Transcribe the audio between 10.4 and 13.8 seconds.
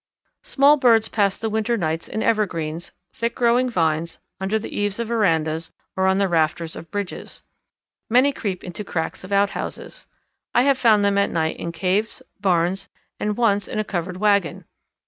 I have found them at night in caves, barns, and once in